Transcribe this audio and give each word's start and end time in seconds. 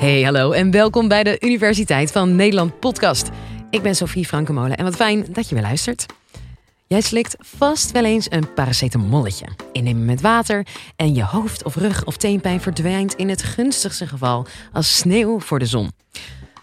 Hey, 0.00 0.22
hallo 0.22 0.52
en 0.52 0.70
welkom 0.70 1.08
bij 1.08 1.22
de 1.22 1.36
Universiteit 1.40 2.12
van 2.12 2.36
Nederland 2.36 2.78
podcast. 2.78 3.30
Ik 3.70 3.82
ben 3.82 3.94
Sophie 3.94 4.26
Frankenmolen 4.26 4.76
en 4.76 4.84
wat 4.84 4.96
fijn 4.96 5.26
dat 5.30 5.48
je 5.48 5.54
weer 5.54 5.64
luistert. 5.64 6.06
Jij 6.86 7.00
slikt 7.00 7.36
vast 7.38 7.90
wel 7.90 8.04
eens 8.04 8.30
een 8.30 8.52
paracetamolletje. 8.54 9.46
Innemen 9.72 10.04
met 10.04 10.20
water 10.20 10.66
en 10.96 11.14
je 11.14 11.24
hoofd 11.24 11.64
of 11.64 11.76
rug 11.76 12.04
of 12.04 12.16
teenpijn 12.16 12.60
verdwijnt 12.60 13.14
in 13.14 13.28
het 13.28 13.42
gunstigste 13.42 14.06
geval 14.06 14.46
als 14.72 14.96
sneeuw 14.96 15.40
voor 15.40 15.58
de 15.58 15.66
zon. 15.66 15.90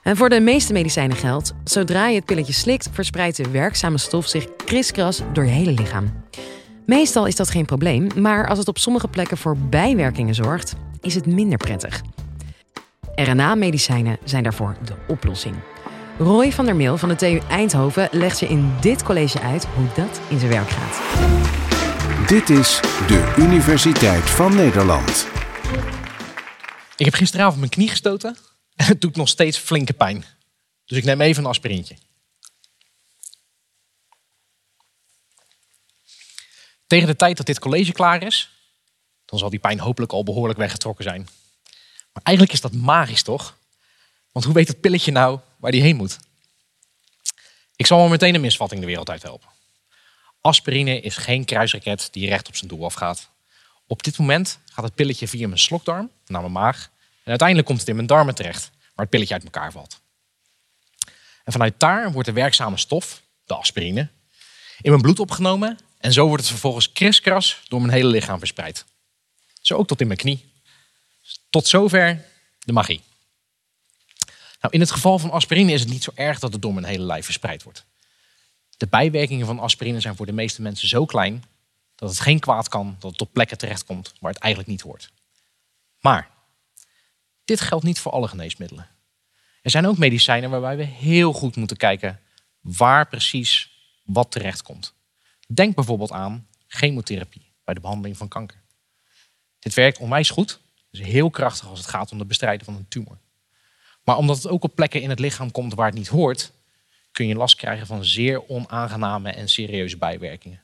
En 0.04 0.17
voor 0.17 0.29
de 0.29 0.39
meeste 0.39 0.73
medicijnen 0.73 1.17
geldt, 1.17 1.54
zodra 1.63 2.07
je 2.07 2.15
het 2.15 2.25
pilletje 2.25 2.54
slikt, 2.54 2.89
verspreidt 2.91 3.38
de 3.38 3.49
werkzame 3.49 3.97
stof 3.97 4.27
zich 4.27 4.55
kriskras 4.55 5.21
door 5.33 5.45
je 5.45 5.51
hele 5.51 5.71
lichaam. 5.71 6.23
Meestal 6.85 7.25
is 7.25 7.35
dat 7.35 7.49
geen 7.49 7.65
probleem, 7.65 8.07
maar 8.15 8.47
als 8.47 8.57
het 8.59 8.67
op 8.67 8.77
sommige 8.77 9.07
plekken 9.07 9.38
voor 9.38 9.57
bijwerkingen 9.57 10.35
zorgt, 10.35 10.75
is 11.01 11.15
het 11.15 11.25
minder 11.25 11.57
prettig. 11.57 12.01
RNA-medicijnen 13.25 14.18
zijn 14.23 14.43
daarvoor 14.43 14.78
de 14.86 14.96
oplossing. 15.07 15.55
Roy 16.18 16.51
van 16.51 16.65
der 16.65 16.75
Meel 16.75 16.97
van 16.97 17.10
de 17.10 17.15
TU 17.15 17.41
Eindhoven 17.50 18.10
legt 18.11 18.39
je 18.39 18.47
in 18.47 18.74
dit 18.82 19.04
college 19.04 19.39
uit 19.39 19.65
hoe 19.65 19.87
dat 19.96 20.21
in 20.29 20.39
zijn 20.39 20.51
werk 20.51 20.69
gaat. 20.69 21.01
Dit 22.27 22.50
is 22.50 22.79
de 23.07 23.36
Universiteit 23.38 24.29
van 24.29 24.55
Nederland. 24.55 25.27
Ik 26.96 27.05
heb 27.05 27.14
gisteravond 27.14 27.60
mijn 27.60 27.71
knie 27.71 27.89
gestoten 27.89 28.38
en 28.75 28.86
het 28.86 29.01
doet 29.01 29.15
nog 29.15 29.27
steeds 29.27 29.57
flinke 29.57 29.93
pijn. 29.93 30.25
Dus 30.86 30.97
ik 30.97 31.04
neem 31.04 31.21
even 31.21 31.43
een 31.43 31.49
aspirintje. 31.49 31.96
Tegen 36.88 37.08
de 37.08 37.16
tijd 37.16 37.38
dat 37.38 37.45
dit 37.45 37.59
college 37.59 37.91
klaar 37.91 38.23
is, 38.23 38.49
dan 39.25 39.39
zal 39.39 39.49
die 39.49 39.59
pijn 39.59 39.80
hopelijk 39.80 40.11
al 40.11 40.23
behoorlijk 40.23 40.59
weggetrokken 40.59 41.03
zijn. 41.03 41.27
Maar 42.17 42.25
eigenlijk 42.25 42.55
is 42.55 42.61
dat 42.61 42.73
magisch 42.73 43.21
toch? 43.23 43.57
Want 44.31 44.45
hoe 44.45 44.53
weet 44.53 44.67
het 44.67 44.81
pilletje 44.81 45.11
nou 45.11 45.39
waar 45.57 45.71
die 45.71 45.81
heen 45.81 45.95
moet? 45.95 46.19
Ik 47.75 47.85
zal 47.85 47.99
maar 47.99 48.09
meteen 48.09 48.35
een 48.35 48.41
misvatting 48.41 48.81
de 48.81 48.87
wereld 48.87 49.09
uit 49.09 49.23
helpen. 49.23 49.49
Aspirine 50.41 51.01
is 51.01 51.17
geen 51.17 51.45
kruisraket 51.45 52.07
die 52.11 52.29
recht 52.29 52.47
op 52.47 52.55
zijn 52.55 52.69
doel 52.69 52.85
afgaat. 52.85 53.29
Op 53.87 54.03
dit 54.03 54.17
moment 54.17 54.59
gaat 54.65 54.85
het 54.85 54.95
pilletje 54.95 55.27
via 55.27 55.47
mijn 55.47 55.59
slokdarm 55.59 56.11
naar 56.25 56.41
mijn 56.41 56.53
maag. 56.53 56.89
En 57.23 57.29
uiteindelijk 57.29 57.67
komt 57.67 57.79
het 57.79 57.87
in 57.87 57.95
mijn 57.95 58.07
darmen 58.07 58.35
terecht, 58.35 58.69
waar 58.71 59.05
het 59.05 59.09
pilletje 59.09 59.33
uit 59.33 59.43
elkaar 59.43 59.71
valt. 59.71 59.99
En 61.43 61.52
vanuit 61.52 61.79
daar 61.79 62.11
wordt 62.11 62.27
de 62.27 62.33
werkzame 62.33 62.77
stof, 62.77 63.21
de 63.45 63.55
aspirine, 63.55 64.09
in 64.81 64.89
mijn 64.89 65.02
bloed 65.02 65.19
opgenomen. 65.19 65.77
En 65.97 66.13
zo 66.13 66.27
wordt 66.27 66.41
het 66.41 66.52
vervolgens 66.52 66.91
kriskras 66.91 67.61
door 67.67 67.81
mijn 67.81 67.93
hele 67.93 68.09
lichaam 68.09 68.39
verspreid. 68.39 68.85
Zo 69.61 69.75
ook 69.75 69.87
tot 69.87 70.02
in 70.02 70.07
mijn 70.07 70.19
knie. 70.19 70.55
Tot 71.50 71.67
zover 71.67 72.25
de 72.59 72.73
magie. 72.73 73.02
Nou, 74.61 74.73
in 74.73 74.80
het 74.80 74.92
geval 74.92 75.20
van 75.20 75.31
aspirine 75.31 75.72
is 75.72 75.80
het 75.80 75.89
niet 75.89 76.03
zo 76.03 76.11
erg 76.16 76.39
dat 76.39 76.53
het 76.53 76.61
door 76.61 76.73
mijn 76.73 76.86
hele 76.86 77.03
lijf 77.03 77.25
verspreid 77.25 77.64
wordt. 77.64 77.86
De 78.78 78.88
bijwerkingen 78.88 79.45
van 79.45 79.59
aspirine 79.59 80.00
zijn 80.00 80.16
voor 80.16 80.25
de 80.25 80.31
meeste 80.31 80.61
mensen 80.61 80.88
zo 80.88 81.05
klein 81.05 81.44
dat 81.95 82.09
het 82.09 82.20
geen 82.20 82.39
kwaad 82.39 82.70
kan 82.70 82.95
dat 83.00 83.11
het 83.11 83.22
op 83.22 83.33
plekken 83.33 83.58
terechtkomt 83.58 84.14
waar 84.20 84.31
het 84.31 84.42
eigenlijk 84.42 84.72
niet 84.72 84.81
hoort. 84.81 85.11
Maar 86.00 86.30
dit 87.45 87.61
geldt 87.61 87.86
niet 87.86 88.00
voor 88.00 88.11
alle 88.11 88.28
geneesmiddelen. 88.28 88.88
Er 89.61 89.72
zijn 89.72 89.88
ook 89.88 89.98
medicijnen 89.98 90.50
waarbij 90.50 90.78
we 90.78 90.83
heel 90.83 91.33
goed 91.33 91.55
moeten 91.55 91.78
kijken 91.78 92.22
waar 92.61 93.08
precies 93.08 93.72
wat 94.03 94.31
terechtkomt. 94.31 94.94
Denk 95.48 95.75
bijvoorbeeld 95.75 96.11
aan 96.11 96.48
chemotherapie 96.67 97.52
bij 97.64 97.73
de 97.73 97.80
behandeling 97.80 98.17
van 98.17 98.28
kanker. 98.28 98.61
Dit 99.59 99.73
werkt 99.73 99.98
onwijs 99.98 100.30
goed, 100.30 100.59
is 100.91 100.99
heel 100.99 101.30
krachtig 101.30 101.67
als 101.67 101.80
het 101.80 101.88
gaat 101.88 102.11
om 102.11 102.19
het 102.19 102.27
bestrijden 102.27 102.66
van 102.66 102.75
een 102.75 102.88
tumor. 102.88 103.17
Maar 104.03 104.17
omdat 104.17 104.35
het 104.35 104.47
ook 104.47 104.63
op 104.63 104.75
plekken 104.75 105.02
in 105.02 105.09
het 105.09 105.19
lichaam 105.19 105.52
komt 105.52 105.73
waar 105.73 105.85
het 105.85 105.95
niet 105.95 106.07
hoort, 106.07 106.52
kun 107.11 107.27
je 107.27 107.35
last 107.35 107.55
krijgen 107.55 107.88
van 107.88 108.05
zeer 108.05 108.47
onaangename 108.47 109.31
en 109.31 109.49
serieuze 109.49 109.98
bijwerkingen. 109.98 110.61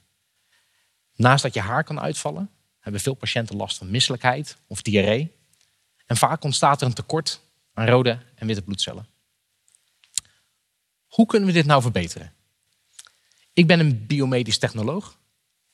Naast 1.16 1.44
dat 1.44 1.54
je 1.54 1.60
haar 1.60 1.84
kan 1.84 2.00
uitvallen, 2.00 2.50
hebben 2.80 3.02
veel 3.02 3.14
patiënten 3.14 3.56
last 3.56 3.78
van 3.78 3.92
misselijkheid 3.92 4.58
of 4.68 4.82
diarree. 4.82 5.32
En 6.06 6.18
vaak 6.18 6.44
ontstaat 6.44 6.82
er 6.82 6.88
een 6.88 6.94
tekort 6.94 7.42
aan 7.74 7.88
rode 7.88 8.20
en 8.36 8.48
witte 8.48 8.62
bloedcellen. 8.62 9.08
Hoe 11.08 11.26
kunnen 11.26 11.48
we 11.48 11.54
dit 11.54 11.66
nou 11.66 11.82
verbeteren? 11.82 12.34
Ik 13.54 13.68
ben 13.68 13.80
een 13.80 14.06
biomedisch 14.06 14.58
technoloog 14.58 15.18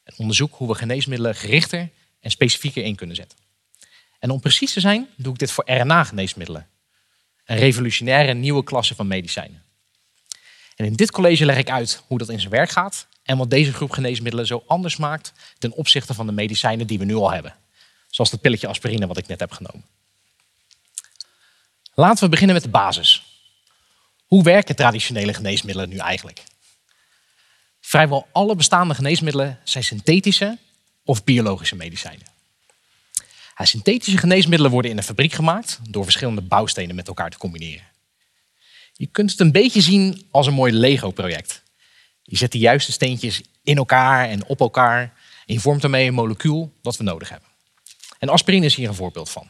en 0.03 0.13
onderzoek 0.17 0.55
hoe 0.55 0.67
we 0.67 0.75
geneesmiddelen 0.75 1.35
gerichter 1.35 1.89
en 2.19 2.31
specifieker 2.31 2.83
in 2.83 2.95
kunnen 2.95 3.15
zetten. 3.15 3.37
En 4.19 4.29
om 4.29 4.39
precies 4.39 4.73
te 4.73 4.79
zijn, 4.79 5.07
doe 5.15 5.33
ik 5.33 5.39
dit 5.39 5.51
voor 5.51 5.71
RNA-geneesmiddelen. 5.71 6.67
Een 7.45 7.57
revolutionaire 7.57 8.33
nieuwe 8.33 8.63
klasse 8.63 8.95
van 8.95 9.07
medicijnen. 9.07 9.63
En 10.75 10.85
in 10.85 10.93
dit 10.93 11.11
college 11.11 11.45
leg 11.45 11.57
ik 11.57 11.69
uit 11.69 12.03
hoe 12.07 12.17
dat 12.17 12.29
in 12.29 12.39
zijn 12.39 12.51
werk 12.51 12.69
gaat 12.69 13.07
en 13.23 13.37
wat 13.37 13.49
deze 13.49 13.73
groep 13.73 13.91
geneesmiddelen 13.91 14.47
zo 14.47 14.63
anders 14.67 14.97
maakt 14.97 15.33
ten 15.57 15.71
opzichte 15.71 16.13
van 16.13 16.25
de 16.25 16.31
medicijnen 16.31 16.87
die 16.87 16.99
we 16.99 17.05
nu 17.05 17.15
al 17.15 17.31
hebben. 17.31 17.55
Zoals 18.07 18.31
het 18.31 18.41
pilletje 18.41 18.67
aspirine 18.67 19.07
wat 19.07 19.17
ik 19.17 19.27
net 19.27 19.39
heb 19.39 19.51
genomen. 19.51 19.85
Laten 21.93 22.23
we 22.23 22.29
beginnen 22.29 22.55
met 22.55 22.63
de 22.63 22.69
basis. 22.69 23.23
Hoe 24.25 24.43
werken 24.43 24.75
traditionele 24.75 25.33
geneesmiddelen 25.33 25.89
nu 25.89 25.97
eigenlijk? 25.97 26.43
Vrijwel 27.79 28.27
alle 28.31 28.55
bestaande 28.55 28.93
geneesmiddelen 28.93 29.59
zijn 29.63 29.83
synthetische 29.83 30.57
of 31.03 31.23
biologische 31.23 31.75
medicijnen. 31.75 32.27
Synthetische 33.65 34.17
geneesmiddelen 34.17 34.71
worden 34.71 34.91
in 34.91 34.97
een 34.97 35.03
fabriek 35.03 35.33
gemaakt 35.33 35.79
door 35.89 36.03
verschillende 36.03 36.41
bouwstenen 36.41 36.95
met 36.95 37.07
elkaar 37.07 37.29
te 37.29 37.37
combineren. 37.37 37.87
Je 38.93 39.07
kunt 39.07 39.31
het 39.31 39.39
een 39.39 39.51
beetje 39.51 39.81
zien 39.81 40.27
als 40.31 40.47
een 40.47 40.53
mooi 40.53 40.73
Lego-project. 40.73 41.63
Je 42.23 42.37
zet 42.37 42.51
de 42.51 42.57
juiste 42.57 42.91
steentjes 42.91 43.41
in 43.63 43.77
elkaar 43.77 44.29
en 44.29 44.45
op 44.45 44.59
elkaar 44.59 45.01
en 45.45 45.53
je 45.53 45.59
vormt 45.59 45.81
daarmee 45.81 46.07
een 46.07 46.13
molecuul 46.13 46.73
dat 46.81 46.97
we 46.97 47.03
nodig 47.03 47.29
hebben. 47.29 47.49
En 48.19 48.29
aspirine 48.29 48.65
is 48.65 48.75
hier 48.75 48.87
een 48.87 48.95
voorbeeld 48.95 49.29
van. 49.29 49.49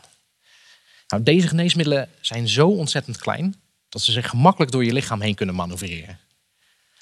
Nou, 1.08 1.24
deze 1.24 1.48
geneesmiddelen 1.48 2.10
zijn 2.22 2.48
zo 2.48 2.68
ontzettend 2.68 3.18
klein 3.18 3.56
dat 3.90 4.02
ze 4.02 4.12
zich 4.12 4.30
gemakkelijk 4.30 4.72
door 4.72 4.86
je 4.86 4.94
lichaam 4.94 5.22
heen 5.22 5.36
kunnen 5.36 5.56
manoeuvreren. 5.56 6.20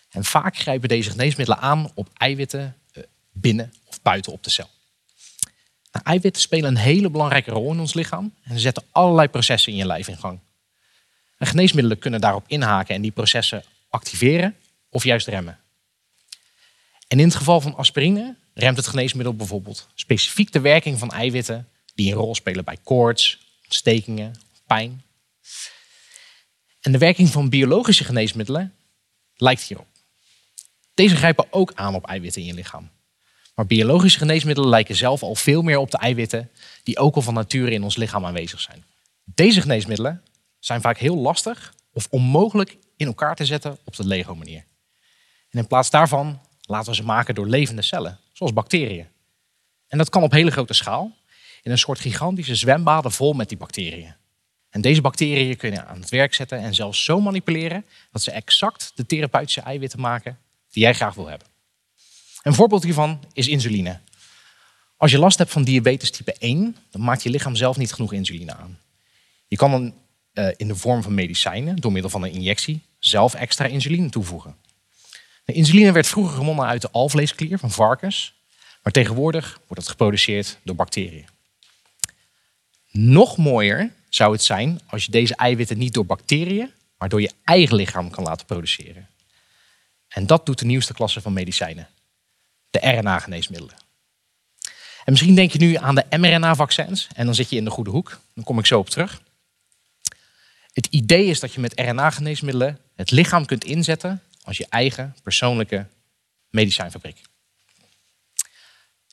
En 0.10 0.24
vaak 0.24 0.58
grijpen 0.58 0.90
deze 0.90 1.10
geneesmiddelen 1.10 1.62
aan 1.62 1.92
op 1.94 2.10
eiwitten 2.14 2.78
eh, 2.92 3.04
binnen 3.32 3.74
of 3.86 4.02
buiten 4.02 4.32
op 4.32 4.44
de 4.44 4.50
cel. 4.50 4.70
Nou, 5.92 6.06
eiwitten 6.06 6.42
spelen 6.42 6.70
een 6.70 6.78
hele 6.78 7.10
belangrijke 7.10 7.52
rol 7.52 7.72
in 7.72 7.80
ons 7.80 7.94
lichaam 7.94 8.34
en 8.44 8.54
ze 8.54 8.60
zetten 8.60 8.84
allerlei 8.92 9.28
processen 9.28 9.72
in 9.72 9.78
je 9.78 9.86
lijf 9.86 10.08
in 10.08 10.18
gang. 10.18 10.40
En 11.38 11.48
geneesmiddelen 11.48 12.00
kunnen 12.00 12.22
daarop 12.22 12.44
inhaken 12.48 12.96
en 12.96 13.02
die 13.02 13.12
processen 13.12 13.64
activeren 13.90 14.56
of 14.90 15.04
juist 15.04 15.28
remmen. 15.28 15.60
En 17.08 17.20
in 17.20 17.26
het 17.26 17.36
geval 17.36 17.62
van 17.62 17.76
aspirine 17.76 18.36
remt 18.54 18.78
het 18.78 18.88
geneesmiddel 18.88 19.36
bijvoorbeeld 19.36 19.88
specifiek 19.96 20.52
de 20.52 20.60
werking 20.60 21.00
van 21.00 21.12
eiwitten 21.12 21.68
die 21.96 22.12
een 22.12 22.18
rol 22.18 22.36
spelen 22.36 22.66
bij 22.66 22.78
koorts, 22.84 23.40
ontstekingen, 23.64 24.36
pijn. 24.68 25.04
En 26.82 26.92
de 26.92 26.98
werking 26.98 27.30
van 27.30 27.50
biologische 27.50 28.04
geneesmiddelen 28.04 28.74
lijkt 29.36 29.62
hierop. 29.62 29.88
Deze 30.94 31.16
grijpen 31.16 31.54
ook 31.54 31.72
aan 31.76 31.96
op 31.96 32.06
eiwitten 32.06 32.42
in 32.42 32.48
je 32.48 32.54
lichaam. 32.54 32.90
Maar 33.58 33.66
biologische 33.66 34.18
geneesmiddelen 34.18 34.70
lijken 34.70 34.96
zelf 34.96 35.24
al 35.24 35.36
veel 35.36 35.62
meer 35.62 35.78
op 35.78 35.92
de 35.92 35.98
eiwitten 35.98 36.50
die 36.84 36.98
ook 36.98 37.16
al 37.16 37.22
van 37.22 37.34
nature 37.34 37.72
in 37.72 37.84
ons 37.84 37.96
lichaam 37.96 38.26
aanwezig 38.26 38.60
zijn. 38.60 38.84
Deze 39.24 39.62
geneesmiddelen 39.62 40.24
zijn 40.60 40.82
vaak 40.82 40.98
heel 40.98 41.18
lastig 41.18 41.74
of 41.94 42.08
onmogelijk 42.10 42.78
in 42.98 43.08
elkaar 43.08 43.36
te 43.36 43.46
zetten 43.46 43.78
op 43.86 43.96
de 43.96 44.08
Lego-manier. 44.08 44.64
En 45.50 45.60
in 45.60 45.68
plaats 45.68 45.90
daarvan 45.90 46.42
laten 46.62 46.90
we 46.90 46.96
ze 46.96 47.04
maken 47.04 47.36
door 47.36 47.48
levende 47.48 47.82
cellen, 47.82 48.20
zoals 48.34 48.54
bacteriën. 48.54 49.08
En 49.88 49.98
dat 49.98 50.10
kan 50.10 50.24
op 50.24 50.32
hele 50.32 50.52
grote 50.52 50.74
schaal, 50.74 51.16
in 51.62 51.72
een 51.72 51.78
soort 51.78 52.00
gigantische 52.00 52.56
zwembaden 52.56 53.12
vol 53.12 53.34
met 53.34 53.50
die 53.50 53.58
bacteriën. 53.58 54.14
En 54.70 54.82
deze 54.82 55.02
bacteriën 55.02 55.58
kunnen 55.58 55.88
aan 55.88 56.00
het 56.00 56.10
werk 56.10 56.34
zetten 56.34 56.60
en 56.60 56.74
zelfs 56.74 57.04
zo 57.04 57.22
manipuleren 57.22 57.86
dat 58.12 58.22
ze 58.22 58.32
exact 58.32 58.92
de 58.96 59.06
therapeutische 59.06 59.62
eiwitten 59.62 60.00
maken 60.00 60.40
die 60.72 60.84
jij 60.84 60.94
graag 60.94 61.14
wil 61.14 61.28
hebben. 61.28 61.57
Een 62.48 62.54
voorbeeld 62.54 62.84
hiervan 62.84 63.20
is 63.34 63.48
insuline. 63.48 64.00
Als 64.98 65.12
je 65.12 65.18
last 65.18 65.38
hebt 65.38 65.52
van 65.52 65.64
diabetes 65.64 66.12
type 66.12 66.34
1, 66.34 66.76
dan 66.90 67.02
maakt 67.02 67.24
je 67.24 67.30
lichaam 67.30 67.56
zelf 67.56 67.78
niet 67.78 67.94
genoeg 67.94 68.14
insuline 68.14 68.56
aan. 68.56 68.80
Je 69.48 69.56
kan 69.56 69.72
dan 69.72 69.94
uh, 70.34 70.50
in 70.58 70.68
de 70.68 70.76
vorm 70.76 71.04
van 71.04 71.14
medicijnen, 71.14 71.76
door 71.76 71.92
middel 71.92 72.10
van 72.10 72.24
een 72.24 72.32
injectie, 72.32 72.82
zelf 73.00 73.34
extra 73.34 73.66
insuline 73.66 74.10
toevoegen. 74.10 74.56
De 75.46 75.54
insuline 75.54 75.92
werd 75.92 76.08
vroeger 76.08 76.36
gewonnen 76.38 76.66
uit 76.66 76.82
de 76.82 76.92
alvleesklier 76.92 77.60
van 77.60 77.72
varkens, 77.72 78.34
maar 78.84 78.94
tegenwoordig 78.94 79.60
wordt 79.68 79.82
het 79.84 79.92
geproduceerd 79.92 80.60
door 80.64 80.76
bacteriën. 80.76 81.28
Nog 82.92 83.38
mooier 83.38 83.92
zou 84.10 84.32
het 84.32 84.44
zijn 84.44 84.80
als 84.86 85.06
je 85.06 85.12
deze 85.12 85.36
eiwitten 85.36 85.78
niet 85.78 85.94
door 85.94 86.06
bacteriën, 86.06 86.72
maar 86.98 87.10
door 87.10 87.22
je 87.22 87.32
eigen 87.44 87.76
lichaam 87.76 88.10
kan 88.10 88.24
laten 88.24 88.46
produceren. 88.46 89.08
En 90.08 90.28
dat 90.28 90.46
doet 90.46 90.60
de 90.60 90.66
nieuwste 90.66 90.94
klasse 90.94 91.22
van 91.22 91.34
medicijnen 91.34 91.88
de 92.70 92.80
RNA-geneesmiddelen. 92.80 93.76
En 95.04 95.14
misschien 95.14 95.36
denk 95.36 95.52
je 95.52 95.60
nu 95.60 95.76
aan 95.76 95.96
de 95.96 96.06
mRNA-vaccins 96.10 97.08
en 97.16 97.26
dan 97.26 97.36
zit 97.36 97.50
je 97.50 97.56
in 97.56 97.64
de 97.64 97.70
goede 97.70 97.90
hoek. 97.90 98.20
Dan 98.34 98.44
kom 98.44 98.60
ik 98.60 98.66
zo 98.66 98.80
op 98.80 98.90
terug. 98.90 99.22
Het 100.74 100.88
idee 100.90 101.26
is 101.26 101.40
dat 101.40 101.54
je 101.54 101.60
met 101.60 101.80
RNA-geneesmiddelen 101.80 102.80
het 102.96 103.12
lichaam 103.12 103.46
kunt 103.46 103.64
inzetten 103.64 104.24
als 104.44 104.58
je 104.58 104.66
eigen 104.70 105.16
persoonlijke 105.24 105.86
medicijnfabriek. 106.50 107.22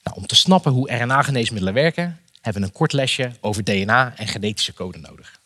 Nou, 0.03 0.17
om 0.17 0.27
te 0.27 0.35
snappen 0.35 0.73
hoe 0.73 0.93
RNA-geneesmiddelen 0.93 1.75
werken, 1.75 2.21
hebben 2.41 2.63
we 2.63 2.69
een 2.69 2.75
kort 2.75 2.93
lesje 2.93 3.33
over 3.41 3.65
DNA 3.65 4.17
en 4.17 4.29
genetische 4.29 4.73
code 4.73 4.99
nodig. 4.99 5.41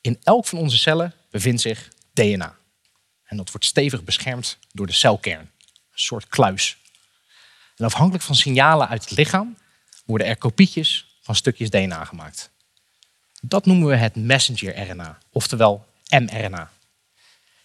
In 0.00 0.18
elk 0.22 0.46
van 0.46 0.58
onze 0.58 0.78
cellen 0.78 1.14
bevindt 1.30 1.60
zich 1.60 1.88
DNA. 2.12 2.56
En 3.24 3.36
dat 3.36 3.50
wordt 3.50 3.66
stevig 3.66 4.04
beschermd 4.04 4.58
door 4.72 4.86
de 4.86 4.92
celkern, 4.92 5.40
een 5.40 5.78
soort 5.92 6.28
kluis. 6.28 6.76
En 7.78 7.84
afhankelijk 7.84 8.24
van 8.24 8.34
signalen 8.34 8.88
uit 8.88 9.02
het 9.02 9.10
lichaam 9.10 9.56
worden 10.04 10.26
er 10.26 10.36
kopietjes 10.36 11.18
van 11.22 11.34
stukjes 11.34 11.70
DNA 11.70 12.04
gemaakt. 12.04 12.50
Dat 13.40 13.66
noemen 13.66 13.88
we 13.88 13.96
het 13.96 14.16
messenger-RNA, 14.16 15.18
oftewel 15.32 15.86
mRNA. 16.08 16.70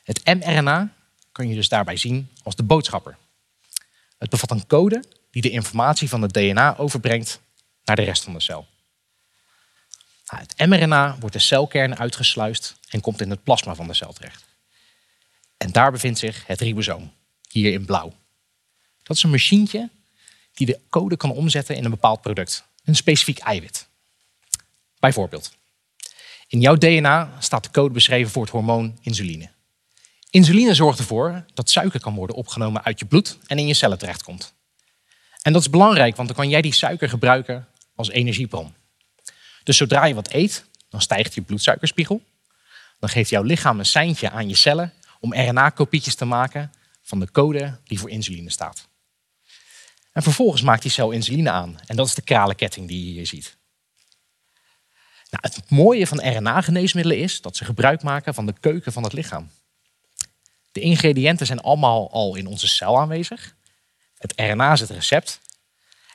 Het 0.04 0.26
mRNA 0.26 0.94
kan 1.32 1.48
je 1.48 1.56
dus 1.56 1.70
daarbij 1.70 1.98
zien 1.98 2.30
als 2.44 2.56
de 2.56 2.64
boodschapper. 2.64 3.18
Het 4.18 4.30
bevat 4.30 4.52
een 4.52 4.68
code 4.68 5.04
die 5.32 5.42
de 5.42 5.50
informatie 5.50 6.10
van 6.10 6.22
het 6.22 6.34
DNA 6.34 6.78
overbrengt 6.78 7.42
naar 7.84 7.96
de 7.96 8.02
rest 8.02 8.24
van 8.24 8.34
de 8.34 8.42
cel. 8.42 8.68
Het 10.26 10.68
mRNA 10.68 11.18
wordt 11.20 11.36
de 11.36 11.42
celkern 11.42 11.98
uitgesluist 11.98 12.76
en 12.90 13.02
komt 13.02 13.22
in 13.22 13.30
het 13.30 13.44
plasma 13.44 13.76
van 13.76 13.88
de 13.88 13.94
cel 13.94 14.14
terecht. 14.14 14.46
En 15.58 15.72
daar 15.72 15.92
bevindt 15.92 16.20
zich 16.20 16.48
het 16.48 16.62
ribosoom, 16.62 17.14
hier 17.50 17.74
in 17.74 17.86
blauw. 17.86 18.14
Dat 19.04 19.18
is 19.18 19.24
een 19.24 19.30
machientje 19.30 19.90
die 20.54 20.66
de 20.66 20.80
code 20.90 21.18
kan 21.18 21.32
omzetten 21.32 21.76
in 21.76 21.84
een 21.86 21.92
bepaald 21.92 22.22
product, 22.22 22.68
een 22.84 22.96
specifiek 22.96 23.40
eiwit. 23.40 23.88
Bijvoorbeeld, 25.00 25.52
in 26.48 26.60
jouw 26.60 26.76
DNA 26.76 27.32
staat 27.40 27.64
de 27.64 27.72
code 27.72 27.94
beschreven 27.94 28.32
voor 28.32 28.42
het 28.42 28.52
hormoon 28.52 28.98
insuline. 29.02 29.50
Insuline 30.30 30.74
zorgt 30.74 31.00
ervoor 31.00 31.46
dat 31.54 31.70
suiker 31.70 32.00
kan 32.00 32.16
worden 32.16 32.36
opgenomen 32.36 32.84
uit 32.84 33.00
je 33.00 33.06
bloed 33.06 33.38
en 33.48 33.60
in 33.60 33.68
je 33.68 33.74
cellen 33.74 33.98
terechtkomt. 33.98 34.54
En 35.42 35.54
dat 35.54 35.62
is 35.62 35.70
belangrijk, 35.70 36.16
want 36.16 36.28
dan 36.28 36.38
kan 36.38 36.50
jij 36.50 36.62
die 36.62 36.74
suiker 36.74 37.10
gebruiken 37.10 37.68
als 37.96 38.10
energiebron. 38.10 38.74
Dus 39.64 39.78
zodra 39.78 40.06
je 40.06 40.14
wat 40.14 40.32
eet, 40.32 40.66
dan 40.90 41.02
stijgt 41.02 41.34
je 41.34 41.42
bloedsuikerspiegel. 41.42 42.22
Dan 43.00 43.10
geeft 43.10 43.30
jouw 43.30 43.44
lichaam 43.44 43.80
een 43.80 43.86
seintje 43.86 44.30
aan 44.30 44.50
je 44.50 44.56
cellen 44.56 44.94
om 45.20 45.34
RNA-kopietjes 45.34 46.16
te 46.16 46.26
maken 46.26 46.72
van 47.02 47.20
de 47.20 47.32
code 47.32 47.80
die 47.84 48.00
voor 48.00 48.10
insuline 48.10 48.50
staat. 48.50 48.88
En 50.14 50.24
vervolgens 50.24 50.62
maakt 50.62 50.82
die 50.82 50.92
cel 50.92 51.12
insuline 51.12 51.52
aan. 51.52 51.80
En 51.86 51.96
dat 51.96 52.08
is 52.08 52.16
de 52.16 52.22
kralenketting 52.22 52.88
die 52.88 53.06
je 53.06 53.12
hier 53.12 53.28
ziet. 53.28 53.58
Nou, 55.30 55.54
het 55.54 55.70
mooie 55.70 56.08
van 56.08 56.28
RNA-geneesmiddelen 56.28 57.20
is 57.20 57.42
dat 57.42 57.56
ze 57.56 57.66
gebruik 57.66 58.04
maken 58.04 58.34
van 58.34 58.46
de 58.46 58.54
keuken 58.60 58.94
van 58.94 59.04
het 59.04 59.14
lichaam. 59.14 59.50
De 60.72 60.80
ingrediënten 60.80 61.46
zijn 61.46 61.62
allemaal 61.62 62.12
al 62.12 62.36
in 62.36 62.48
onze 62.48 62.68
cel 62.68 63.00
aanwezig. 63.00 63.56
Het 64.18 64.34
RNA 64.36 64.72
is 64.72 64.80
het 64.80 64.90
recept. 64.90 65.40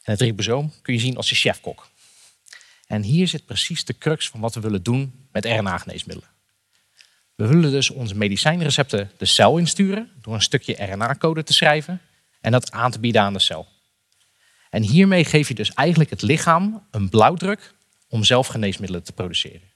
En 0.02 0.12
het 0.12 0.20
ribosoom 0.20 0.72
kun 0.82 0.94
je 0.94 1.00
zien 1.00 1.16
als 1.16 1.28
de 1.28 1.34
chefkok. 1.34 1.88
En 2.86 3.02
hier 3.02 3.28
zit 3.28 3.46
precies 3.46 3.84
de 3.84 3.98
crux 3.98 4.28
van 4.28 4.40
wat 4.40 4.54
we 4.54 4.60
willen 4.60 4.82
doen 4.82 5.28
met 5.32 5.44
RNA-geneesmiddelen. 5.44 6.30
We 7.34 7.46
willen 7.46 7.70
dus 7.70 7.90
onze 7.90 8.14
medicijnrecepten 8.14 9.10
de 9.16 9.24
cel 9.24 9.58
insturen 9.58 10.10
door 10.20 10.34
een 10.34 10.42
stukje 10.42 10.84
RNA-code 10.84 11.42
te 11.42 11.52
schrijven 11.52 12.00
en 12.40 12.52
dat 12.52 12.70
aan 12.70 12.90
te 12.90 12.98
bieden 12.98 13.22
aan 13.22 13.32
de 13.32 13.38
cel. 13.38 13.66
En 14.70 14.82
hiermee 14.82 15.24
geef 15.24 15.48
je 15.48 15.54
dus 15.54 15.72
eigenlijk 15.72 16.10
het 16.10 16.22
lichaam 16.22 16.86
een 16.90 17.08
blauwdruk 17.08 17.74
om 18.08 18.24
zelf 18.24 18.46
geneesmiddelen 18.46 19.02
te 19.02 19.12
produceren. 19.12 19.70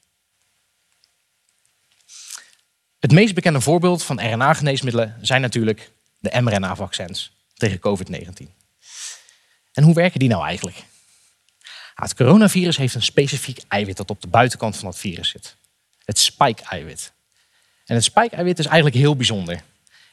Het 2.99 3.13
meest 3.13 3.35
bekende 3.35 3.61
voorbeeld 3.61 4.03
van 4.03 4.21
RNA-geneesmiddelen 4.21 5.19
zijn 5.21 5.41
natuurlijk 5.41 5.93
de 6.19 6.41
mRNA-vaccins 6.41 7.33
tegen 7.55 7.79
COVID-19. 7.79 8.61
En 9.73 9.83
hoe 9.83 9.95
werken 9.95 10.19
die 10.19 10.29
nou 10.29 10.45
eigenlijk? 10.45 10.85
Het 11.95 12.15
coronavirus 12.15 12.77
heeft 12.77 12.95
een 12.95 13.03
specifiek 13.03 13.61
eiwit 13.69 13.97
dat 13.97 14.11
op 14.11 14.21
de 14.21 14.29
buitenkant 14.29 14.77
van 14.77 14.89
het 14.89 14.99
virus 14.99 15.29
zit. 15.29 15.57
Het 16.05 16.19
spike-eiwit. 16.19 17.13
En 17.87 17.95
het 17.95 18.05
spike-eiwit 18.05 18.59
is 18.59 18.67
eigenlijk 18.67 18.97
heel 18.97 19.17
bijzonder. 19.17 19.63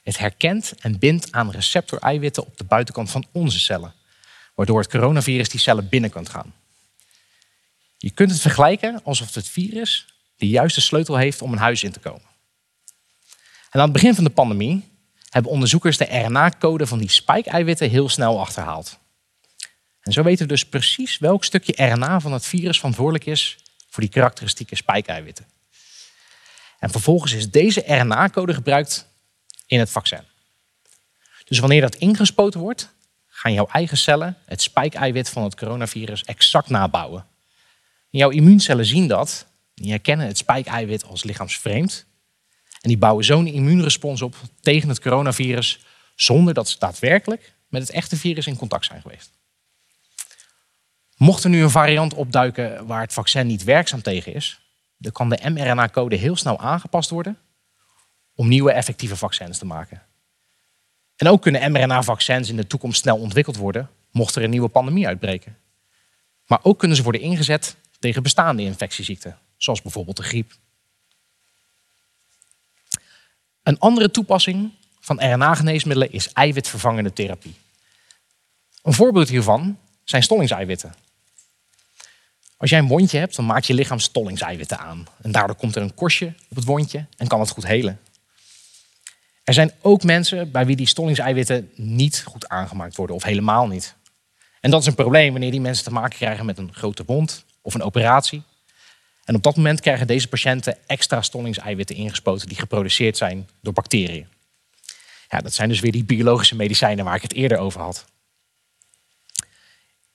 Het 0.03 0.17
herkent 0.17 0.73
en 0.79 0.99
bindt 0.99 1.31
aan 1.31 1.51
receptor-eiwitten 1.51 2.45
op 2.45 2.57
de 2.57 2.63
buitenkant 2.63 3.11
van 3.11 3.25
onze 3.31 3.59
cellen, 3.59 3.93
waardoor 4.59 4.79
het 4.79 4.89
coronavirus 4.89 5.49
die 5.49 5.59
cellen 5.59 5.89
binnen 5.89 6.09
kan 6.09 6.29
gaan. 6.29 6.53
Je 7.97 8.09
kunt 8.09 8.31
het 8.31 8.41
vergelijken 8.41 9.03
alsof 9.03 9.33
het 9.33 9.47
virus 9.47 10.05
de 10.35 10.47
juiste 10.47 10.81
sleutel 10.81 11.15
heeft 11.15 11.41
om 11.41 11.51
een 11.51 11.57
huis 11.57 11.83
in 11.83 11.91
te 11.91 11.99
komen. 11.99 12.27
En 13.69 13.79
aan 13.79 13.81
het 13.81 13.91
begin 13.91 14.15
van 14.15 14.23
de 14.23 14.29
pandemie 14.29 14.89
hebben 15.29 15.51
onderzoekers 15.51 15.97
de 15.97 16.03
RNA-code 16.03 16.87
van 16.87 16.99
die 16.99 17.09
spike-eiwitten 17.09 17.89
heel 17.89 18.09
snel 18.09 18.39
achterhaald. 18.39 18.99
En 20.01 20.11
zo 20.11 20.23
weten 20.23 20.47
we 20.47 20.53
dus 20.53 20.65
precies 20.65 21.17
welk 21.17 21.43
stukje 21.43 21.85
RNA 21.85 22.19
van 22.19 22.33
het 22.33 22.45
virus 22.45 22.77
verantwoordelijk 22.77 23.25
is 23.25 23.57
voor 23.89 24.03
die 24.03 24.11
karakteristieke 24.11 24.75
spike-eiwitten. 24.75 25.45
En 26.79 26.89
vervolgens 26.89 27.33
is 27.33 27.49
deze 27.49 27.83
RNA-code 27.85 28.53
gebruikt 28.53 29.07
in 29.65 29.79
het 29.79 29.89
vaccin. 29.89 30.23
Dus 31.45 31.59
wanneer 31.59 31.81
dat 31.81 31.95
ingespoten 31.95 32.59
wordt, 32.59 32.97
gaan 33.39 33.53
jouw 33.53 33.67
eigen 33.67 33.97
cellen 33.97 34.37
het 34.45 34.61
spike-eiwit 34.61 35.29
van 35.29 35.43
het 35.43 35.55
coronavirus 35.55 36.23
exact 36.23 36.69
nabouwen. 36.69 37.25
jouw 38.09 38.29
immuuncellen 38.29 38.85
zien 38.85 39.07
dat, 39.07 39.45
die 39.73 39.89
herkennen 39.89 40.27
het 40.27 40.37
spike-eiwit 40.37 41.05
als 41.05 41.23
lichaamsvreemd 41.23 42.05
en 42.81 42.89
die 42.89 42.97
bouwen 42.97 43.25
zo'n 43.25 43.47
immuunrespons 43.47 44.21
op 44.21 44.35
tegen 44.61 44.89
het 44.89 44.99
coronavirus 44.99 45.79
zonder 46.15 46.53
dat 46.53 46.69
ze 46.69 46.79
daadwerkelijk 46.79 47.53
met 47.67 47.81
het 47.81 47.91
echte 47.91 48.17
virus 48.17 48.47
in 48.47 48.57
contact 48.57 48.85
zijn 48.85 49.01
geweest. 49.01 49.31
Mocht 51.17 51.43
er 51.43 51.49
nu 51.49 51.63
een 51.63 51.69
variant 51.69 52.13
opduiken 52.13 52.87
waar 52.87 53.01
het 53.01 53.13
vaccin 53.13 53.47
niet 53.47 53.63
werkzaam 53.63 54.01
tegen 54.01 54.33
is, 54.33 54.59
dan 54.97 55.11
kan 55.11 55.29
de 55.29 55.49
mRNA-code 55.49 56.15
heel 56.15 56.35
snel 56.35 56.59
aangepast 56.59 57.09
worden 57.09 57.37
om 58.35 58.47
nieuwe 58.47 58.71
effectieve 58.71 59.15
vaccins 59.15 59.57
te 59.57 59.65
maken. 59.65 60.08
En 61.19 61.27
ook 61.27 61.41
kunnen 61.41 61.71
mRNA-vaccins 61.71 62.49
in 62.49 62.55
de 62.55 62.67
toekomst 62.67 63.01
snel 63.01 63.17
ontwikkeld 63.17 63.57
worden, 63.57 63.89
mocht 64.11 64.35
er 64.35 64.43
een 64.43 64.49
nieuwe 64.49 64.67
pandemie 64.67 65.07
uitbreken. 65.07 65.57
Maar 66.45 66.59
ook 66.61 66.79
kunnen 66.79 66.97
ze 66.97 67.03
worden 67.03 67.21
ingezet 67.21 67.75
tegen 67.99 68.23
bestaande 68.23 68.63
infectieziekten, 68.63 69.37
zoals 69.57 69.81
bijvoorbeeld 69.81 70.17
de 70.17 70.23
griep. 70.23 70.53
Een 73.63 73.79
andere 73.79 74.11
toepassing 74.11 74.71
van 74.99 75.33
RNA-geneesmiddelen 75.33 76.11
is 76.11 76.33
eiwitvervangende 76.33 77.13
therapie. 77.13 77.55
Een 78.83 78.93
voorbeeld 78.93 79.29
hiervan 79.29 79.77
zijn 80.03 80.23
stollingseiwitten. 80.23 80.93
Als 82.57 82.69
jij 82.69 82.79
een 82.79 82.87
wondje 82.87 83.17
hebt, 83.17 83.35
dan 83.35 83.45
maakt 83.45 83.67
je 83.67 83.73
lichaam 83.73 83.99
stollingseiwitten 83.99 84.79
aan. 84.79 85.07
En 85.21 85.31
daardoor 85.31 85.55
komt 85.55 85.75
er 85.75 85.81
een 85.81 85.93
korstje 85.93 86.33
op 86.49 86.55
het 86.55 86.65
wondje 86.65 87.05
en 87.17 87.27
kan 87.27 87.39
het 87.39 87.49
goed 87.49 87.67
helen. 87.67 87.99
Er 89.49 89.55
zijn 89.55 89.71
ook 89.81 90.03
mensen 90.03 90.51
bij 90.51 90.65
wie 90.65 90.75
die 90.75 90.87
stollingseiwitten 90.87 91.71
niet 91.75 92.23
goed 92.25 92.47
aangemaakt 92.47 92.95
worden 92.95 93.15
of 93.15 93.23
helemaal 93.23 93.67
niet. 93.67 93.95
En 94.61 94.71
dat 94.71 94.81
is 94.81 94.87
een 94.87 94.95
probleem 94.95 95.31
wanneer 95.31 95.51
die 95.51 95.61
mensen 95.61 95.83
te 95.83 95.91
maken 95.91 96.17
krijgen 96.17 96.45
met 96.45 96.57
een 96.57 96.73
grote 96.73 97.03
wond 97.05 97.45
of 97.61 97.73
een 97.73 97.81
operatie. 97.81 98.43
En 99.23 99.35
op 99.35 99.43
dat 99.43 99.55
moment 99.55 99.79
krijgen 99.79 100.07
deze 100.07 100.27
patiënten 100.27 100.77
extra 100.87 101.21
stollingseiwitten 101.21 101.95
ingespoten 101.95 102.47
die 102.47 102.57
geproduceerd 102.57 103.17
zijn 103.17 103.49
door 103.61 103.73
bacteriën. 103.73 104.27
Ja, 105.29 105.39
dat 105.39 105.53
zijn 105.53 105.69
dus 105.69 105.79
weer 105.79 105.91
die 105.91 106.03
biologische 106.03 106.55
medicijnen 106.55 107.05
waar 107.05 107.15
ik 107.15 107.21
het 107.21 107.33
eerder 107.33 107.57
over 107.57 107.81
had. 107.81 108.05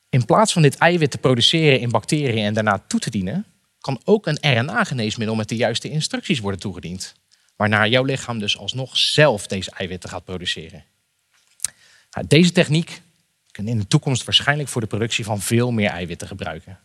In 0.09 0.25
plaats 0.25 0.53
van 0.53 0.62
dit 0.62 0.76
eiwit 0.76 1.11
te 1.11 1.19
produceren 1.19 1.81
in 1.81 1.91
bacteriën 1.91 2.45
en 2.45 2.55
daarna 2.55 2.83
toe 2.87 3.00
te 3.00 3.11
dienen, 3.11 3.47
kan 3.81 4.00
ook 4.05 4.26
een 4.26 4.59
RNA-geneesmiddel 4.59 5.37
met 5.37 5.49
de 5.49 5.57
juiste 5.57 5.91
instructies 5.91 6.41
worden 6.41 6.61
toegediend. 6.61 7.14
Waarna 7.56 7.87
jouw 7.87 8.04
lichaam 8.04 8.38
dus 8.38 8.58
alsnog 8.58 8.96
zelf 8.96 9.46
deze 9.46 9.70
eiwitten 9.70 10.11
gaat 10.11 10.25
produceren. 10.25 10.84
Nou, 12.11 12.26
deze 12.26 12.52
techniek 12.52 13.02
kan 13.50 13.68
in 13.68 13.78
de 13.78 13.87
toekomst 13.87 14.25
waarschijnlijk 14.25 14.68
voor 14.68 14.80
de 14.80 14.87
productie 14.87 15.25
van 15.25 15.40
veel 15.40 15.70
meer 15.70 15.90
eiwitten 15.90 16.26
gebruiken. 16.26 16.78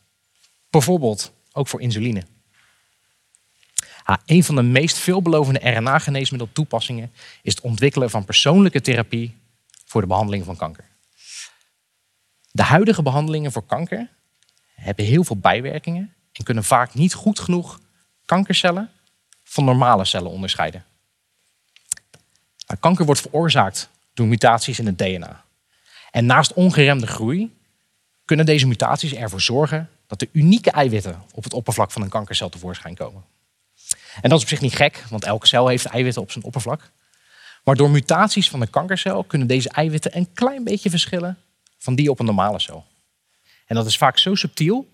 Bijvoorbeeld 0.69 1.33
ook 1.51 1.67
voor 1.67 1.81
insuline. 1.81 2.23
een 4.25 4.43
van 4.43 4.55
de 4.55 4.61
meest 4.61 4.97
veelbelovende 4.97 5.69
RNA-geneesmiddeltoepassingen 5.69 7.11
is 7.41 7.55
het 7.55 7.63
ontwikkelen 7.63 8.09
van 8.09 8.25
persoonlijke 8.25 8.81
therapie 8.81 9.35
voor 9.85 10.01
de 10.01 10.07
behandeling 10.07 10.45
van 10.45 10.55
kanker. 10.55 10.85
De 12.51 12.63
huidige 12.63 13.01
behandelingen 13.01 13.51
voor 13.51 13.65
kanker 13.65 14.09
hebben 14.75 15.05
heel 15.05 15.23
veel 15.23 15.37
bijwerkingen 15.37 16.13
en 16.31 16.43
kunnen 16.43 16.63
vaak 16.63 16.93
niet 16.93 17.13
goed 17.13 17.39
genoeg 17.39 17.79
kankercellen 18.25 18.91
van 19.49 19.63
normale 19.63 20.05
cellen 20.05 20.31
onderscheiden. 20.31 20.85
Nou, 22.67 22.79
kanker 22.79 23.05
wordt 23.05 23.21
veroorzaakt 23.21 23.89
door 24.13 24.27
mutaties 24.27 24.79
in 24.79 24.85
het 24.85 24.97
DNA. 24.97 25.43
En 26.11 26.25
naast 26.25 26.53
ongeremde 26.53 27.07
groei 27.07 27.57
kunnen 28.25 28.45
deze 28.45 28.67
mutaties 28.67 29.13
ervoor 29.13 29.41
zorgen 29.41 29.89
dat 30.07 30.19
de 30.19 30.29
unieke 30.31 30.71
eiwitten 30.71 31.23
op 31.33 31.43
het 31.43 31.53
oppervlak 31.53 31.91
van 31.91 32.01
een 32.01 32.09
kankercel 32.09 32.49
tevoorschijn 32.49 32.95
komen. 32.95 33.23
En 34.21 34.29
dat 34.29 34.37
is 34.37 34.43
op 34.43 34.49
zich 34.49 34.61
niet 34.61 34.75
gek, 34.75 35.03
want 35.09 35.23
elke 35.23 35.47
cel 35.47 35.67
heeft 35.67 35.85
eiwitten 35.85 36.21
op 36.21 36.31
zijn 36.31 36.43
oppervlak. 36.43 36.91
Maar 37.63 37.75
door 37.75 37.89
mutaties 37.89 38.49
van 38.49 38.59
de 38.59 38.67
kankercel 38.67 39.23
kunnen 39.23 39.47
deze 39.47 39.69
eiwitten 39.69 40.17
een 40.17 40.33
klein 40.33 40.63
beetje 40.63 40.89
verschillen 40.89 41.37
van 41.77 41.95
die 41.95 42.09
op 42.09 42.19
een 42.19 42.25
normale 42.25 42.59
cel. 42.59 42.85
En 43.65 43.75
dat 43.75 43.85
is 43.85 43.97
vaak 43.97 44.17
zo 44.17 44.35
subtiel 44.35 44.87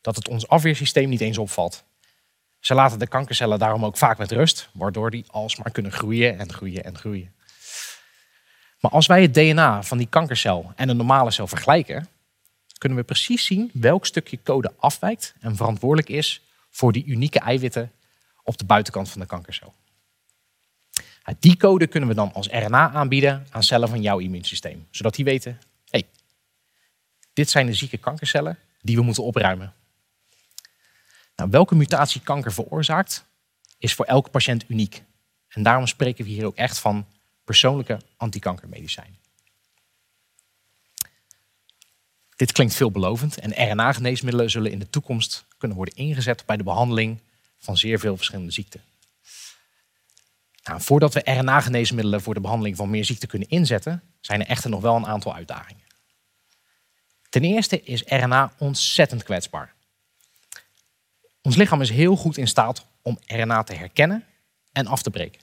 dat 0.00 0.16
het 0.16 0.28
ons 0.28 0.48
afweersysteem 0.48 1.08
niet 1.08 1.20
eens 1.20 1.38
opvalt. 1.38 1.84
Ze 2.60 2.74
laten 2.74 2.98
de 2.98 3.06
kankercellen 3.06 3.58
daarom 3.58 3.84
ook 3.84 3.96
vaak 3.96 4.18
met 4.18 4.32
rust, 4.32 4.68
waardoor 4.72 5.10
die 5.10 5.24
alsmaar 5.26 5.70
kunnen 5.70 5.92
groeien 5.92 6.38
en 6.38 6.52
groeien 6.52 6.84
en 6.84 6.98
groeien. 6.98 7.34
Maar 8.80 8.90
als 8.90 9.06
wij 9.06 9.22
het 9.22 9.34
DNA 9.34 9.82
van 9.82 9.98
die 9.98 10.06
kankercel 10.06 10.72
en 10.76 10.88
een 10.88 10.96
normale 10.96 11.30
cel 11.30 11.46
vergelijken, 11.46 12.08
kunnen 12.78 12.98
we 12.98 13.04
precies 13.04 13.46
zien 13.46 13.70
welk 13.72 14.06
stukje 14.06 14.42
code 14.42 14.72
afwijkt 14.78 15.34
en 15.40 15.56
verantwoordelijk 15.56 16.08
is 16.08 16.42
voor 16.70 16.92
die 16.92 17.04
unieke 17.04 17.38
eiwitten 17.38 17.92
op 18.42 18.58
de 18.58 18.64
buitenkant 18.64 19.10
van 19.10 19.20
de 19.20 19.26
kankercel. 19.26 19.74
Die 21.38 21.56
code 21.56 21.86
kunnen 21.86 22.08
we 22.08 22.14
dan 22.14 22.32
als 22.32 22.48
RNA 22.48 22.90
aanbieden 22.90 23.46
aan 23.50 23.62
cellen 23.62 23.88
van 23.88 24.02
jouw 24.02 24.18
immuunsysteem, 24.18 24.86
zodat 24.90 25.14
die 25.14 25.24
weten: 25.24 25.58
hey, 25.90 26.06
dit 27.32 27.50
zijn 27.50 27.66
de 27.66 27.74
zieke 27.74 27.96
kankercellen 27.96 28.58
die 28.82 28.96
we 28.96 29.02
moeten 29.02 29.24
opruimen. 29.24 29.74
Nou, 31.38 31.50
welke 31.50 31.74
mutatie 31.74 32.20
kanker 32.20 32.52
veroorzaakt, 32.52 33.24
is 33.78 33.94
voor 33.94 34.04
elke 34.04 34.30
patiënt 34.30 34.64
uniek. 34.68 35.02
En 35.48 35.62
daarom 35.62 35.86
spreken 35.86 36.24
we 36.24 36.30
hier 36.30 36.46
ook 36.46 36.56
echt 36.56 36.78
van 36.78 37.06
persoonlijke 37.44 38.00
antikankermedicijnen. 38.16 39.18
Dit 42.36 42.52
klinkt 42.52 42.74
veelbelovend 42.74 43.38
en 43.38 43.70
RNA-geneesmiddelen 43.70 44.50
zullen 44.50 44.70
in 44.70 44.78
de 44.78 44.90
toekomst 44.90 45.44
kunnen 45.58 45.76
worden 45.76 45.96
ingezet 45.96 46.46
bij 46.46 46.56
de 46.56 46.62
behandeling 46.62 47.20
van 47.58 47.76
zeer 47.76 47.98
veel 47.98 48.16
verschillende 48.16 48.52
ziekten. 48.52 48.82
Nou, 50.64 50.80
voordat 50.80 51.14
we 51.14 51.30
RNA-geneesmiddelen 51.30 52.20
voor 52.20 52.34
de 52.34 52.40
behandeling 52.40 52.76
van 52.76 52.90
meer 52.90 53.04
ziekten 53.04 53.28
kunnen 53.28 53.48
inzetten, 53.48 54.02
zijn 54.20 54.40
er 54.40 54.46
echter 54.46 54.70
nog 54.70 54.80
wel 54.80 54.96
een 54.96 55.06
aantal 55.06 55.34
uitdagingen. 55.34 55.84
Ten 57.28 57.44
eerste 57.44 57.82
is 57.82 58.02
RNA 58.02 58.52
ontzettend 58.58 59.22
kwetsbaar. 59.22 59.76
Ons 61.48 61.56
lichaam 61.56 61.80
is 61.80 61.90
heel 61.90 62.16
goed 62.16 62.36
in 62.36 62.48
staat 62.48 62.86
om 63.02 63.18
RNA 63.26 63.62
te 63.62 63.74
herkennen 63.74 64.24
en 64.72 64.86
af 64.86 65.02
te 65.02 65.10
breken. 65.10 65.40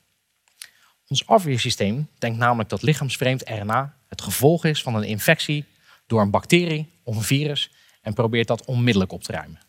Ons 1.08 1.28
afweersysteem 1.28 2.10
denkt 2.18 2.38
namelijk 2.38 2.70
dat 2.70 2.82
lichaamsvreemd 2.82 3.50
RNA 3.50 3.98
het 4.08 4.22
gevolg 4.22 4.66
is 4.66 4.82
van 4.82 4.96
een 4.96 5.04
infectie 5.04 5.66
door 6.08 6.22
een 6.22 6.30
bacterie 6.30 6.90
of 7.04 7.16
een 7.16 7.22
virus 7.22 7.72
en 8.02 8.14
probeert 8.14 8.48
dat 8.48 8.66
onmiddellijk 8.66 9.12
op 9.12 9.24
te 9.24 9.32
ruimen. 9.32 9.60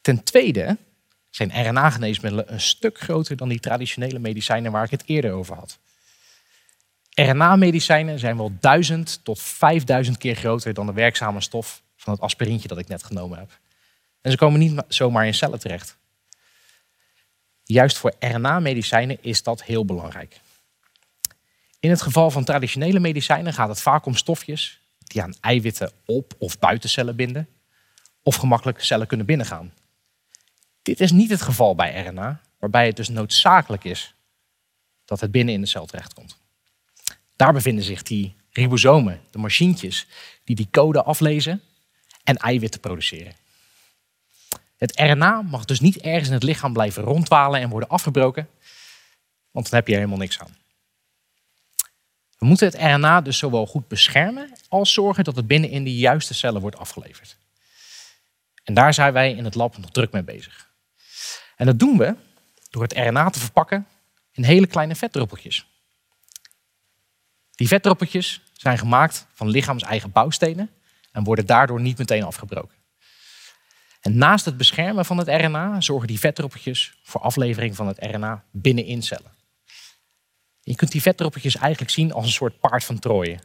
Ten 0.00 0.22
tweede 0.22 0.78
zijn 1.30 1.68
RNA-geneesmiddelen 1.68 2.52
een 2.52 2.60
stuk 2.60 2.98
groter 2.98 3.36
dan 3.36 3.48
die 3.48 3.60
traditionele 3.60 4.18
medicijnen 4.18 4.72
waar 4.72 4.84
ik 4.84 4.90
het 4.90 5.02
eerder 5.06 5.32
over 5.32 5.56
had. 5.56 5.78
RNA-medicijnen 7.10 8.18
zijn 8.18 8.36
wel 8.36 8.52
1000 8.60 9.24
tot 9.24 9.40
5000 9.40 10.18
keer 10.18 10.34
groter 10.36 10.74
dan 10.74 10.86
de 10.86 10.92
werkzame 10.92 11.40
stof 11.40 11.82
van 11.96 12.12
het 12.12 12.22
aspirintje 12.22 12.68
dat 12.68 12.78
ik 12.78 12.88
net 12.88 13.02
genomen 13.02 13.38
heb. 13.38 13.62
En 14.24 14.30
ze 14.30 14.36
komen 14.36 14.60
niet 14.60 14.82
zomaar 14.88 15.26
in 15.26 15.34
cellen 15.34 15.58
terecht. 15.58 15.96
Juist 17.64 17.98
voor 17.98 18.14
RNA-medicijnen 18.18 19.18
is 19.20 19.42
dat 19.42 19.62
heel 19.62 19.84
belangrijk. 19.84 20.40
In 21.80 21.90
het 21.90 22.02
geval 22.02 22.30
van 22.30 22.44
traditionele 22.44 23.00
medicijnen 23.00 23.52
gaat 23.52 23.68
het 23.68 23.80
vaak 23.80 24.06
om 24.06 24.14
stofjes 24.16 24.80
die 24.98 25.22
aan 25.22 25.34
eiwitten 25.40 25.92
op 26.04 26.34
of 26.38 26.58
buiten 26.58 26.90
cellen 26.90 27.16
binden, 27.16 27.48
of 28.22 28.36
gemakkelijk 28.36 28.82
cellen 28.82 29.06
kunnen 29.06 29.26
binnengaan. 29.26 29.72
Dit 30.82 31.00
is 31.00 31.10
niet 31.10 31.30
het 31.30 31.42
geval 31.42 31.74
bij 31.74 32.04
RNA, 32.04 32.40
waarbij 32.58 32.86
het 32.86 32.96
dus 32.96 33.08
noodzakelijk 33.08 33.84
is 33.84 34.14
dat 35.04 35.20
het 35.20 35.30
binnen 35.30 35.54
in 35.54 35.60
de 35.60 35.66
cel 35.66 35.86
terechtkomt. 35.86 36.38
Daar 37.36 37.52
bevinden 37.52 37.84
zich 37.84 38.02
die 38.02 38.34
ribosomen, 38.50 39.20
de 39.30 39.38
machientjes, 39.38 40.06
die 40.44 40.56
die 40.56 40.68
code 40.70 41.02
aflezen 41.02 41.62
en 42.22 42.36
eiwitten 42.36 42.80
produceren. 42.80 43.42
Het 44.76 45.00
RNA 45.00 45.42
mag 45.42 45.64
dus 45.64 45.80
niet 45.80 45.96
ergens 45.96 46.28
in 46.28 46.34
het 46.34 46.42
lichaam 46.42 46.72
blijven 46.72 47.02
rondwalen 47.02 47.60
en 47.60 47.68
worden 47.68 47.88
afgebroken, 47.88 48.48
want 49.50 49.70
dan 49.70 49.78
heb 49.78 49.88
je 49.88 49.94
helemaal 49.94 50.18
niks 50.18 50.38
aan. 50.38 50.56
We 52.38 52.46
moeten 52.46 52.66
het 52.66 52.76
RNA 52.76 53.20
dus 53.20 53.38
zowel 53.38 53.66
goed 53.66 53.88
beschermen 53.88 54.52
als 54.68 54.92
zorgen 54.92 55.24
dat 55.24 55.36
het 55.36 55.46
binnenin 55.46 55.84
de 55.84 55.96
juiste 55.96 56.34
cellen 56.34 56.60
wordt 56.60 56.76
afgeleverd. 56.76 57.36
En 58.64 58.74
daar 58.74 58.94
zijn 58.94 59.12
wij 59.12 59.32
in 59.32 59.44
het 59.44 59.54
lab 59.54 59.78
nog 59.78 59.90
druk 59.90 60.12
mee 60.12 60.22
bezig. 60.22 60.70
En 61.56 61.66
dat 61.66 61.78
doen 61.78 61.98
we 61.98 62.14
door 62.70 62.82
het 62.82 62.92
RNA 62.92 63.30
te 63.30 63.38
verpakken 63.38 63.86
in 64.32 64.44
hele 64.44 64.66
kleine 64.66 64.94
vetdruppeltjes. 64.94 65.66
Die 67.50 67.68
vetdruppeltjes 67.68 68.40
zijn 68.52 68.78
gemaakt 68.78 69.26
van 69.32 69.48
lichaams-eigen 69.48 70.12
bouwstenen 70.12 70.70
en 71.12 71.24
worden 71.24 71.46
daardoor 71.46 71.80
niet 71.80 71.98
meteen 71.98 72.22
afgebroken. 72.22 72.76
En 74.04 74.18
naast 74.18 74.44
het 74.44 74.56
beschermen 74.56 75.04
van 75.04 75.18
het 75.18 75.28
RNA 75.28 75.80
zorgen 75.80 76.08
die 76.08 76.18
vetdruppeltjes 76.18 76.98
voor 77.02 77.20
aflevering 77.20 77.76
van 77.76 77.86
het 77.86 77.98
RNA 77.98 78.44
binnenin 78.50 79.02
cellen. 79.02 79.32
Je 80.60 80.74
kunt 80.74 80.92
die 80.92 81.02
vetdruppeltjes 81.02 81.56
eigenlijk 81.56 81.90
zien 81.90 82.12
als 82.12 82.24
een 82.24 82.32
soort 82.32 82.60
paard 82.60 82.84
van 82.84 82.98
Troje, 82.98 83.38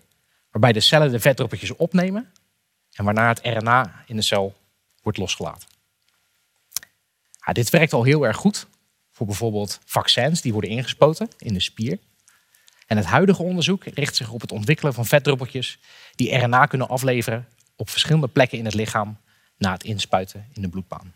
waarbij 0.52 0.72
de 0.74 0.80
cellen 0.80 1.12
de 1.12 1.20
vetdruppeltjes 1.20 1.76
opnemen 1.76 2.32
en 2.94 3.06
waarna 3.06 3.28
het 3.28 3.40
RNA 3.44 4.04
in 4.06 4.16
de 4.16 4.22
cel 4.22 4.56
wordt 5.02 5.18
losgelaten. 5.18 5.68
Ja, 7.46 7.54
dit 7.54 7.70
werkt 7.70 7.94
al 7.94 8.04
heel 8.04 8.26
erg 8.26 8.38
goed 8.38 8.68
voor 9.12 9.26
bijvoorbeeld 9.26 9.80
vaccins 9.86 10.42
die 10.42 10.52
worden 10.54 10.70
ingespoten 10.70 11.30
in 11.38 11.54
de 11.54 11.60
spier. 11.60 12.00
En 12.88 12.98
het 12.98 13.06
huidige 13.06 13.44
onderzoek 13.44 13.84
richt 13.84 14.16
zich 14.16 14.32
op 14.32 14.42
het 14.42 14.52
ontwikkelen 14.52 14.94
van 14.94 15.06
vetdruppeltjes 15.06 15.80
die 16.16 16.38
RNA 16.38 16.66
kunnen 16.66 16.90
afleveren 16.90 17.48
op 17.76 17.90
verschillende 17.90 18.28
plekken 18.28 18.58
in 18.58 18.66
het 18.66 18.74
lichaam 18.74 19.18
na 19.60 19.72
het 19.72 19.84
inspuiten 19.84 20.48
in 20.54 20.62
de 20.62 20.70
bloedbaan. 20.70 21.14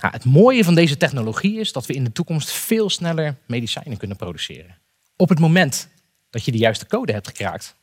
het 0.00 0.24
mooie 0.24 0.64
van 0.64 0.74
deze 0.74 0.96
technologie 0.96 1.60
is 1.60 1.72
dat 1.72 1.86
we 1.86 1.94
in 1.94 2.04
de 2.04 2.12
toekomst 2.12 2.50
veel 2.50 2.90
sneller 2.90 3.36
medicijnen 3.46 3.98
kunnen 3.98 4.16
produceren. 4.16 4.78
Op 5.16 5.28
het 5.28 5.38
moment 5.38 5.88
dat 6.30 6.44
je 6.44 6.52
de 6.52 6.58
juiste 6.58 6.86
code 6.86 7.12
hebt 7.12 7.26
gekraakt, 7.26 7.74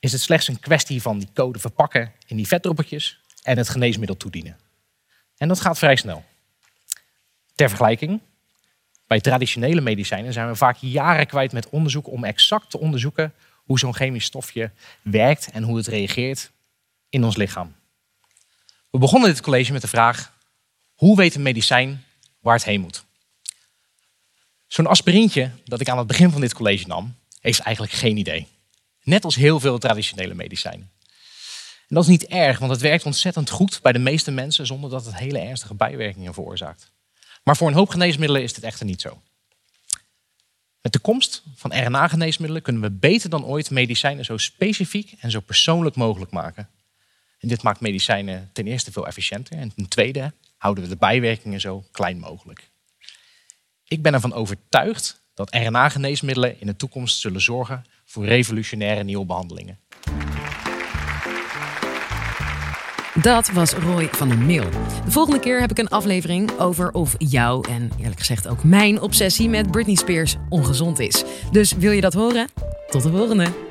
is 0.00 0.12
het 0.12 0.20
slechts 0.20 0.48
een 0.48 0.60
kwestie 0.60 1.02
van 1.02 1.18
die 1.18 1.28
code 1.34 1.58
verpakken 1.58 2.12
in 2.26 2.36
die 2.36 2.46
vetdruppeltjes 2.46 3.20
en 3.42 3.56
het 3.56 3.68
geneesmiddel 3.68 4.16
toedienen. 4.16 4.56
En 5.36 5.48
dat 5.48 5.60
gaat 5.60 5.78
vrij 5.78 5.96
snel. 5.96 6.24
Ter 7.54 7.68
vergelijking, 7.68 8.20
bij 9.06 9.20
traditionele 9.20 9.80
medicijnen 9.80 10.32
zijn 10.32 10.48
we 10.48 10.54
vaak 10.54 10.76
jaren 10.76 11.26
kwijt 11.26 11.52
met 11.52 11.68
onderzoek 11.68 12.08
om 12.08 12.24
exact 12.24 12.70
te 12.70 12.78
onderzoeken 12.78 13.34
hoe 13.54 13.78
zo'n 13.78 13.94
chemisch 13.94 14.24
stofje 14.24 14.70
werkt 15.02 15.50
en 15.50 15.62
hoe 15.62 15.76
het 15.76 15.86
reageert 15.86 16.50
in 17.08 17.24
ons 17.24 17.36
lichaam. 17.36 17.74
We 18.90 18.98
begonnen 18.98 19.30
dit 19.30 19.40
college 19.40 19.72
met 19.72 19.80
de 19.80 19.88
vraag: 19.88 20.32
hoe 20.94 21.16
weet 21.16 21.34
een 21.34 21.42
medicijn 21.42 22.04
waar 22.40 22.54
het 22.54 22.64
heen 22.64 22.80
moet? 22.80 23.04
Zo'n 24.66 24.86
aspirintje 24.86 25.50
dat 25.64 25.80
ik 25.80 25.88
aan 25.88 25.98
het 25.98 26.06
begin 26.06 26.30
van 26.30 26.40
dit 26.40 26.54
college 26.54 26.86
nam, 26.86 27.14
heeft 27.40 27.60
eigenlijk 27.60 27.94
geen 27.94 28.16
idee. 28.16 28.46
Net 29.02 29.24
als 29.24 29.34
heel 29.34 29.60
veel 29.60 29.78
traditionele 29.78 30.34
medicijnen. 30.34 30.90
En 31.88 31.94
dat 31.94 32.02
is 32.02 32.10
niet 32.10 32.26
erg, 32.26 32.58
want 32.58 32.70
het 32.70 32.80
werkt 32.80 33.04
ontzettend 33.04 33.50
goed 33.50 33.82
bij 33.82 33.92
de 33.92 33.98
meeste 33.98 34.30
mensen 34.30 34.66
zonder 34.66 34.90
dat 34.90 35.04
het 35.04 35.16
hele 35.16 35.38
ernstige 35.38 35.74
bijwerkingen 35.74 36.34
veroorzaakt. 36.34 36.90
Maar 37.44 37.56
voor 37.56 37.68
een 37.68 37.74
hoop 37.74 37.88
geneesmiddelen 37.88 38.42
is 38.42 38.54
dit 38.54 38.64
echter 38.64 38.86
niet 38.86 39.00
zo. 39.00 39.22
Met 40.80 40.92
de 40.92 40.98
komst 40.98 41.42
van 41.54 41.84
RNA-geneesmiddelen 41.84 42.62
kunnen 42.62 42.82
we 42.82 42.90
beter 42.90 43.30
dan 43.30 43.44
ooit 43.44 43.70
medicijnen 43.70 44.24
zo 44.24 44.36
specifiek 44.36 45.12
en 45.20 45.30
zo 45.30 45.40
persoonlijk 45.40 45.96
mogelijk 45.96 46.30
maken. 46.30 46.68
En 47.38 47.48
dit 47.48 47.62
maakt 47.62 47.80
medicijnen 47.80 48.50
ten 48.52 48.66
eerste 48.66 48.92
veel 48.92 49.06
efficiënter 49.06 49.58
en 49.58 49.74
ten 49.74 49.88
tweede 49.88 50.32
houden 50.56 50.84
we 50.84 50.90
de 50.90 50.96
bijwerkingen 50.96 51.60
zo 51.60 51.84
klein 51.90 52.18
mogelijk. 52.18 52.70
Ik 53.84 54.02
ben 54.02 54.14
ervan 54.14 54.32
overtuigd 54.32 55.22
dat 55.34 55.54
RNA-geneesmiddelen 55.54 56.60
in 56.60 56.66
de 56.66 56.76
toekomst 56.76 57.20
zullen 57.20 57.40
zorgen 57.40 57.84
voor 58.04 58.24
revolutionaire 58.24 59.02
nieuwe 59.02 59.26
behandelingen. 59.26 59.78
Dat 63.22 63.50
was 63.50 63.72
Roy 63.72 64.08
van 64.10 64.28
der 64.28 64.38
Meel. 64.38 64.70
De 65.04 65.10
volgende 65.10 65.40
keer 65.40 65.60
heb 65.60 65.70
ik 65.70 65.78
een 65.78 65.88
aflevering 65.88 66.58
over 66.58 66.92
of 66.92 67.14
jouw 67.18 67.62
en 67.62 67.90
eerlijk 67.98 68.18
gezegd 68.18 68.48
ook 68.48 68.64
mijn 68.64 69.00
obsessie 69.00 69.48
met 69.48 69.70
Britney 69.70 69.94
Spears 69.94 70.36
ongezond 70.48 70.98
is. 70.98 71.24
Dus 71.52 71.72
wil 71.72 71.92
je 71.92 72.00
dat 72.00 72.14
horen? 72.14 72.48
Tot 72.86 73.02
de 73.02 73.10
volgende! 73.10 73.67